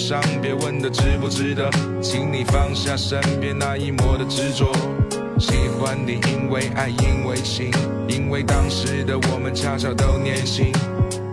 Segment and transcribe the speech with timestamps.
[0.00, 4.72] 伤，别问的值不值得，请你放下身边那一抹的执着。
[5.38, 7.70] 喜欢你，因为爱，因为情，
[8.08, 10.72] 因为当时的我们恰巧都年轻。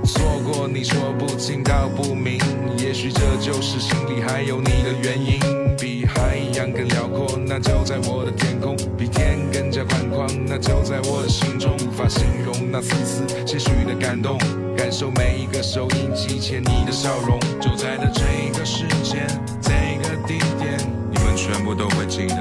[0.05, 2.39] 错过你说不清道不明，
[2.77, 5.39] 也许这就是心里还有你的原因。
[5.77, 11.75] 比海洋更辽阔，那就在我的天空；比天更加宽广，那就在我的心中。
[11.87, 14.37] 无法形容那丝丝些许的感动，
[14.77, 17.39] 感受每一个收音机前你的笑容。
[17.59, 18.21] 就在的这
[18.57, 19.27] 个时间，
[19.59, 19.71] 这
[20.03, 20.77] 个地点，
[21.09, 22.35] 你们全部都会记得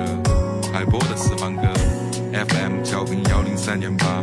[0.70, 1.62] 海波的私房歌
[2.34, 4.23] ，FM 调频幺零三点八，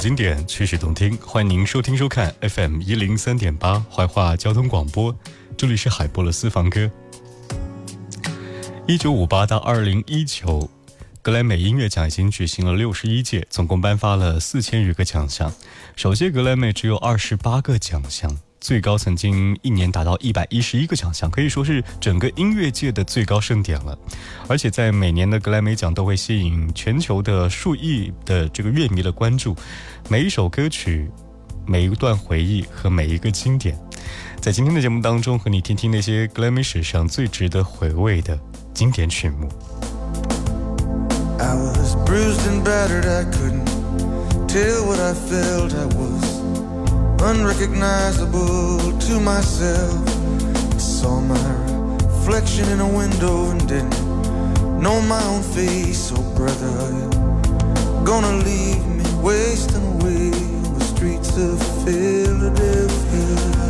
[0.00, 5.14] 经典，曲曲动听，欢迎您收听收看 FM 一零三点八怀化交通广播，
[5.58, 6.90] 这里是海波的私房歌。
[8.88, 10.70] 一九五八到二零一九，
[11.20, 15.52] 格莱美音乐奖已经举行了六十一届，总共颁发了四千余个奖项。
[15.96, 23.98] 首届格莱美只有二十八个奖项，最高曾经一年达到一百一十一个奖项，可以说是整个音乐界的最高盛典了。
[24.48, 29.56] 而且在每年的格莱美奖都会吸引全球的数亿的这个乐迷的关注，
[30.08, 31.10] 每一首歌曲、
[31.66, 33.78] 每一段回忆和每一个经典，
[34.40, 38.38] 在今天的节目当中和你听听那些格莱美史上最值得回味的。
[38.72, 39.48] 经典曲目。
[41.38, 43.66] I was bruised and battered, I couldn't
[44.46, 45.74] tell what I felt.
[45.74, 46.29] I was
[47.22, 50.08] unrecognizable to myself.
[50.74, 51.50] I saw my
[52.04, 56.12] reflection in a window and didn't know my own face.
[56.14, 60.32] Oh, brother, are gonna leave me wasting away
[60.66, 63.69] on the streets of Philadelphia?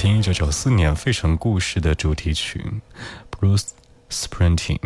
[0.00, 2.64] 听一九九四年《费城故事》的主题曲
[3.38, 3.68] 《Bruce
[4.08, 4.78] Springsteen》，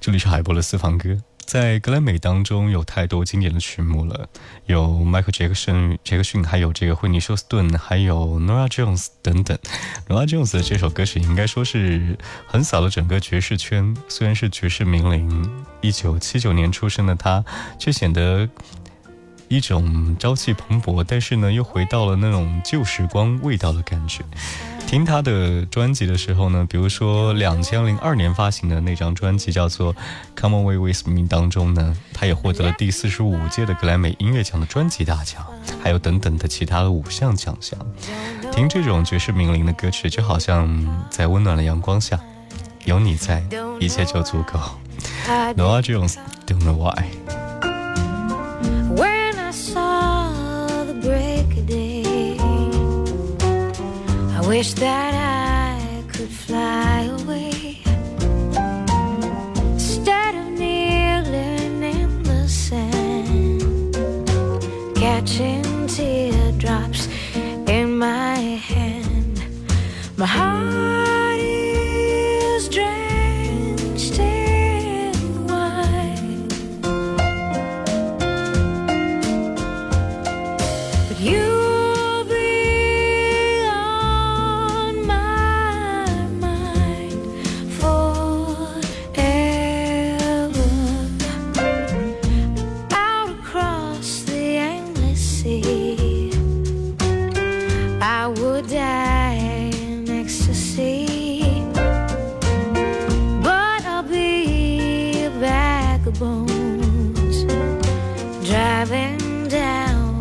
[0.00, 1.16] 这里是海波的私房歌。
[1.38, 4.28] 在格莱美当中有太多经典的曲目了，
[4.66, 9.58] 有 Michael Jackson、杰克逊，还有这个惠妮休斯顿，还有 Nora Jones 等等。
[10.08, 13.96] Nora Jones 的这首歌曲应该说是横扫了整个爵士圈。
[14.08, 15.50] 虽然是爵士名伶，
[15.80, 17.44] 一九七九年出生的他，
[17.78, 18.48] 却显得。
[19.52, 24.24] 一种朝气蓬勃，但是呢又回到了那种旧时光味道的感觉。
[24.86, 29.94] 听他的专辑的时候呢，比如说两千零二年发行的那张专辑叫做
[30.34, 35.44] 《Come Away With Me》当中呢，他也获得了第四十五届的格莱美音乐奖的专辑大奖，
[35.82, 37.78] 还有等等的其他的五项奖项。
[38.52, 42.18] 听这种爵士名伶的歌曲，就好像在温暖的阳光下，
[42.86, 43.44] 有你在，
[43.78, 44.58] 一切就足够。
[45.26, 46.16] Noah Jones
[46.46, 47.04] don't know why.
[54.52, 57.80] Wish that I could fly away.
[59.72, 63.94] Instead of kneeling in the sand,
[64.94, 67.08] catching teardrops
[67.66, 68.36] in my
[68.70, 69.42] hand,
[70.18, 71.01] my heart
[108.84, 110.18] driving down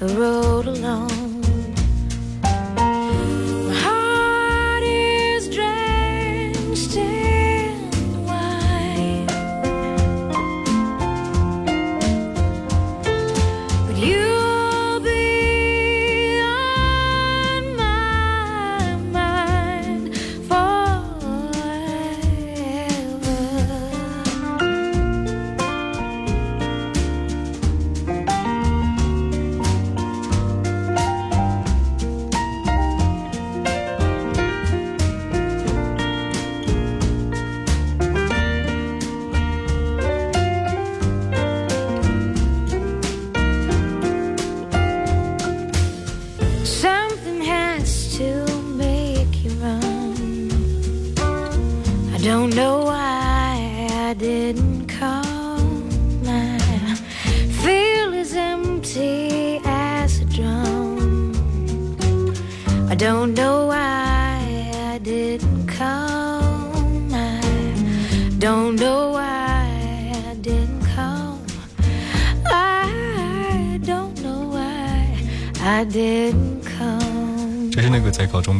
[0.00, 1.11] the road alone.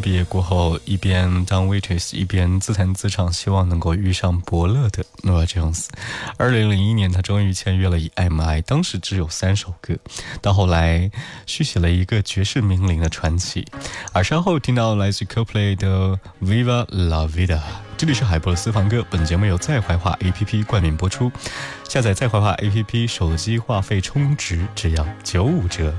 [0.00, 5.86] 毕业过后，一边当 waitress 一边自弹自唱，希望能够遇上伯乐的 Noah Jones。
[6.36, 9.94] 二零零一年，他终于签约了 EMI，当时只有三首歌，
[10.40, 11.10] 到后来
[11.46, 13.66] 续写了一个爵士名伶的传奇。
[14.12, 17.60] 而稍后听到来自 Coldplay 的 Viva La Vida。
[17.96, 21.30] 这里是海波的私房歌，本节目由在怀化 APP 冠名播出。
[21.88, 25.94] 下载在怀化 APP，手机话费充值只要九五折。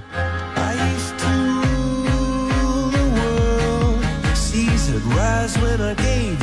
[5.05, 6.42] Rise when I gave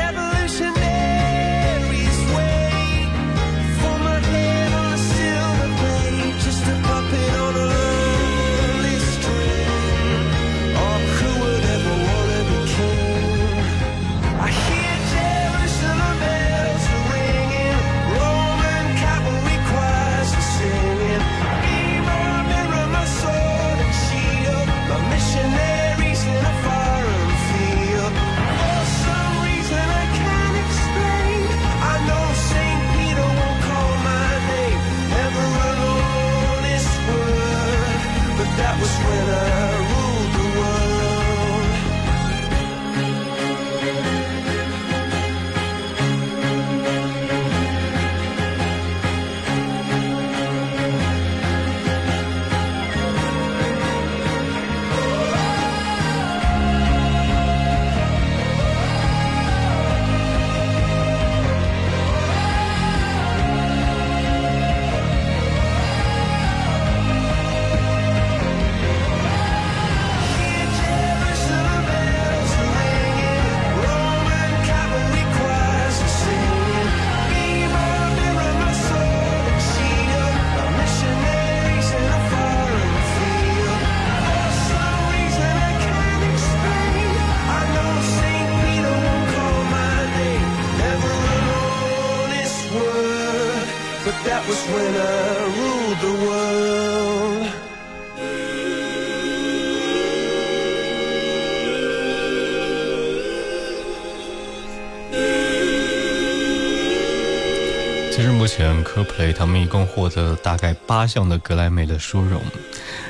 [108.41, 112.41] 目前，科 play 他们一共获得大概八项的格莱美的殊荣。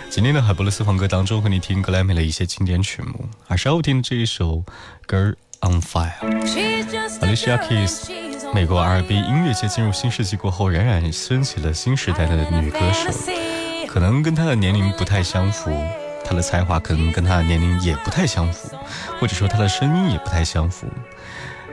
[0.10, 4.56] 今天的海波勒私房歌当中，和你听格莱美的一些经典曲目，而稍后听的这一首
[5.08, 6.12] 《Girl on Fire》。
[7.22, 8.10] Alicia Keys，
[8.54, 13.10] 美国 R&B 音乐界进入新世纪过后，冉冉升起了新时代的女歌手，
[13.88, 15.72] 可能跟她的年龄不太相符，
[16.26, 18.70] 她的才华可能跟她的年龄也不太相符，
[19.18, 20.88] 或者说她的声音也不太相符。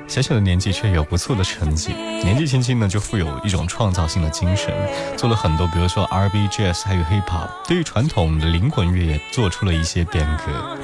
[0.09, 4.75] 小小的年纪却有不错的成绩，年纪轻轻呢就富有一种创造性的精神，
[5.19, 10.79] 做了很多，比如说 R&B、Jazz 还有 Hip Hop，对于传统的灵魂乐也做出了一些变革。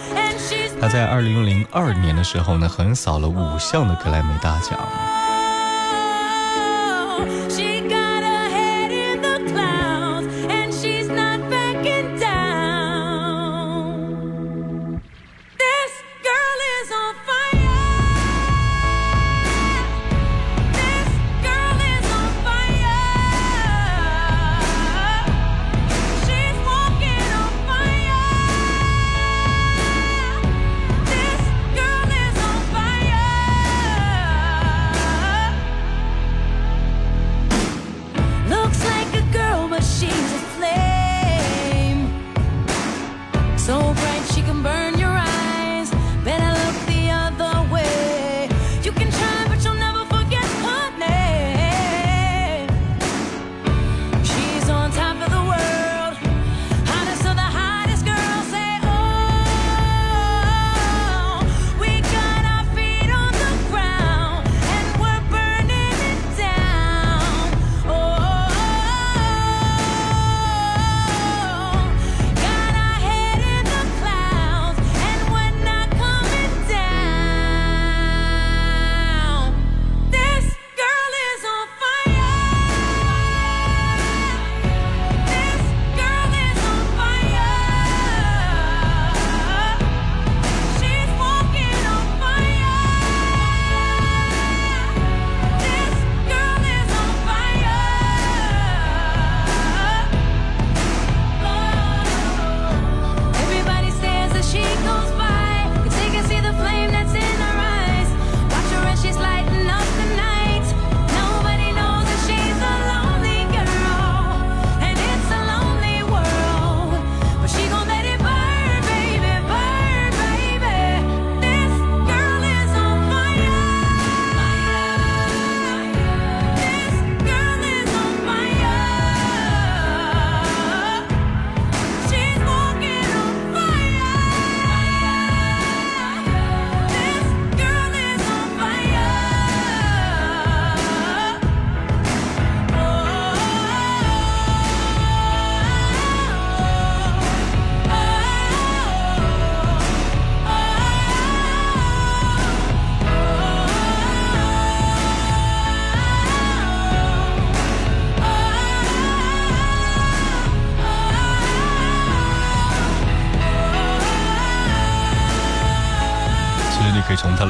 [0.78, 4.78] 他在二零零二年的时候呢，横扫了五项的格莱美大奖。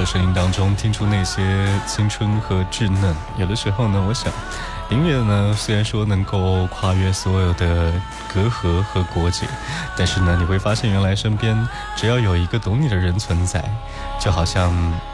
[0.04, 3.14] 声音当中听出那些青春和稚嫩。
[3.36, 4.32] 有的时候呢，我想，
[4.90, 7.92] 音乐呢虽然说能够跨越所有的
[8.32, 9.46] 隔阂和国界，
[9.96, 11.56] 但是呢，你会发现原来身边
[11.96, 13.64] 只要有一个懂你的人存在，
[14.20, 14.72] 就好像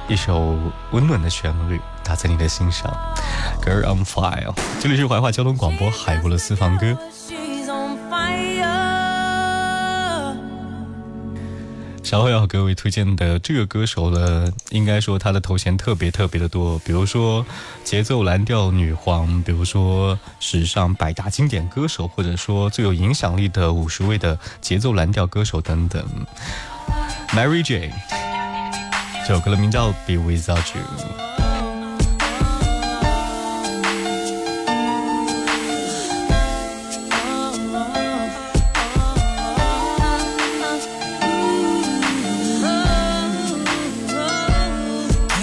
[0.09, 0.59] 一首
[0.91, 2.91] 温暖的旋律打在你的心上。
[3.63, 6.97] Girl on fire，这里是怀化交通广播海波的私房歌。
[12.11, 17.47] 稍后要给各位推荐的这个歌手呢，应该说他的头衔特别特别的多，比如说
[17.85, 26.05] 节奏蓝调女皇，比如说史上百大经典歌手，或者说最有影响力的五十位的节奏蓝调歌手等等。
[27.29, 27.93] Mary J，
[29.25, 30.83] 这首歌的名叫《Be Without You》。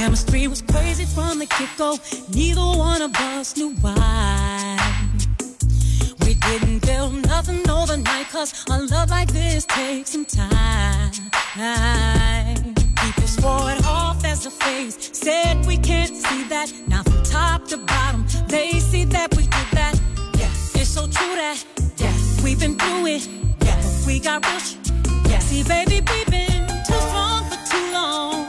[0.07, 1.99] Chemistry was crazy from the get go.
[2.33, 4.77] Neither one of us knew why.
[6.21, 11.11] We didn't build nothing overnight, cause a love like this takes some time.
[13.03, 16.71] People swore it off as a phase, said we can't see that.
[16.87, 19.99] Now from top to bottom, they see that we did that.
[20.39, 21.61] Yeah, it's so true that,
[21.97, 23.27] yeah, we've been through it.
[23.59, 24.75] But we got sh-
[25.29, 28.46] Yeah, see, baby, we've been too strong for too long.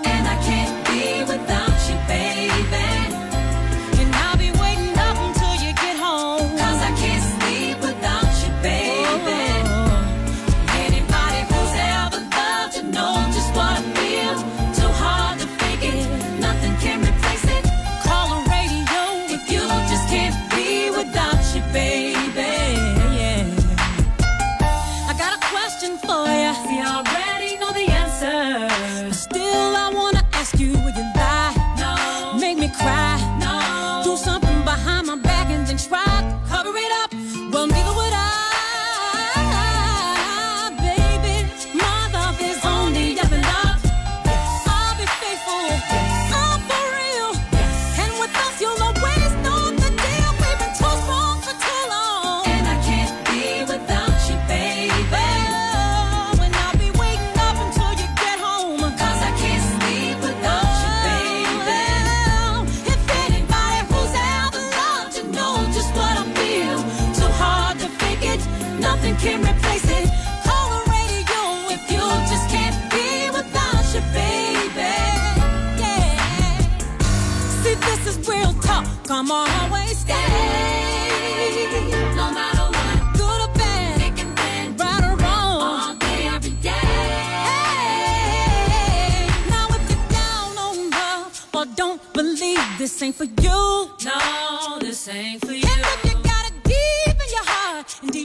[98.03, 98.18] And.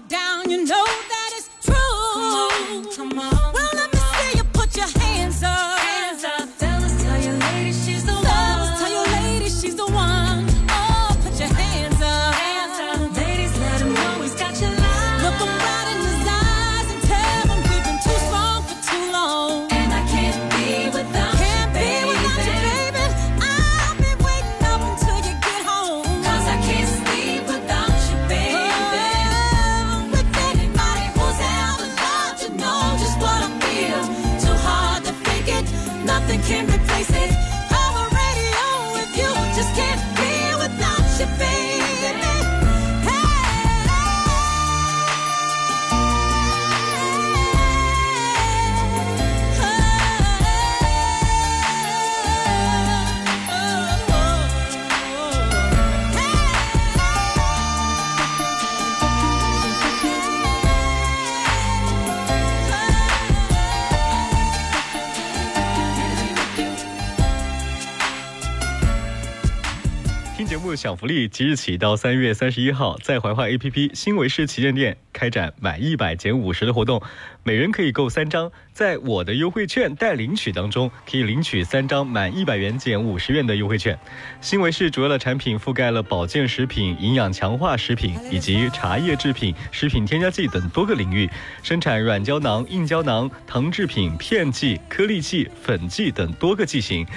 [70.84, 77.02] 享福利，即日起到三月三十一号，在怀化 APP 新维视旗舰店开展满一百减五十的活动，
[77.42, 83.98] 每人可以购三张，在我的优惠券待领取当中，可以领取三张满一百元减五十元的优惠券。
[84.42, 91.30] 新维视主要的产品覆盖了保健食品、营养强化食品以及茶叶制品、食品添加剂等多个领域，
[91.62, 97.08] 生产软胶囊、硬胶囊、糖制品、片剂、颗粒剂、粉剂等多个剂型。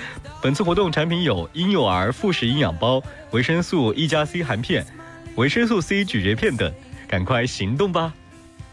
[0.41, 4.87] 本次活动产品有婴幼儿辅食营养包、维生素 E 加 C 含片，
[5.35, 6.73] 维生素 C 咀嚼片等，
[7.09, 8.15] 赶快行动吧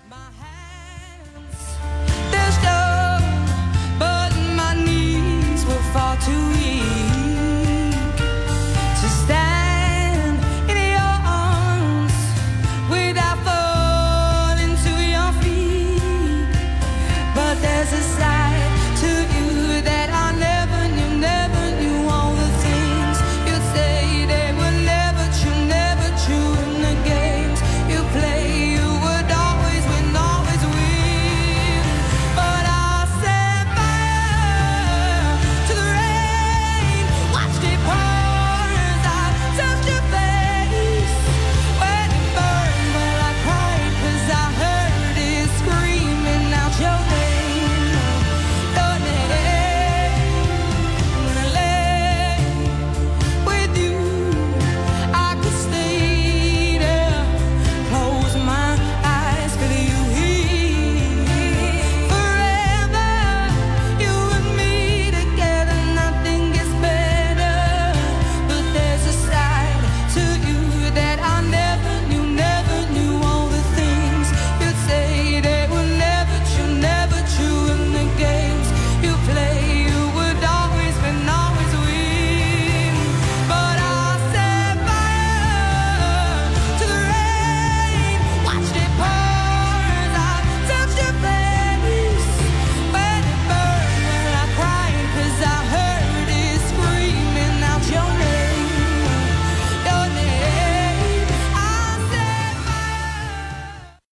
[0.09, 0.15] ！my
[2.31, 2.57] hands
[3.99, 6.72] but my knees were far too。